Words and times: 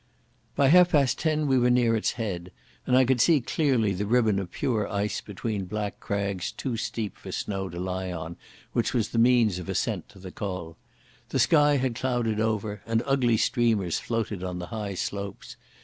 By 0.55 0.69
half 0.69 0.93
past 0.93 1.19
ten 1.19 1.45
we 1.45 1.59
were 1.59 1.69
near 1.69 1.95
its 1.95 2.13
head, 2.13 2.51
and 2.87 2.97
I 2.97 3.05
could 3.05 3.21
see 3.21 3.39
clearly 3.39 3.93
the 3.93 4.07
ribbon 4.07 4.39
of 4.39 4.49
pure 4.49 4.91
ice 4.91 5.21
between 5.21 5.65
black 5.65 5.99
crags 5.99 6.51
too 6.51 6.75
steep 6.75 7.15
for 7.19 7.31
snow 7.31 7.69
to 7.69 7.79
lie 7.79 8.11
on, 8.11 8.35
which 8.73 8.95
was 8.95 9.09
the 9.09 9.19
means 9.19 9.59
of 9.59 9.69
ascent 9.69 10.09
to 10.09 10.17
the 10.17 10.31
Col. 10.31 10.75
The 11.29 11.37
sky 11.37 11.77
had 11.77 11.93
clouded 11.93 12.39
over, 12.39 12.81
and 12.87 13.03
ugly 13.05 13.37
streamers 13.37 13.99
floated 13.99 14.43
on 14.43 14.57
the 14.57 14.67
high 14.73 14.95
slopes. 14.95 15.55